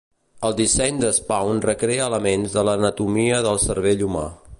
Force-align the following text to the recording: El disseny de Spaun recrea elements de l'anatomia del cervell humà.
El 0.47 0.53
disseny 0.59 0.95
de 1.01 1.11
Spaun 1.17 1.61
recrea 1.67 2.07
elements 2.13 2.57
de 2.57 2.63
l'anatomia 2.69 3.43
del 3.49 3.61
cervell 3.69 4.03
humà. 4.09 4.25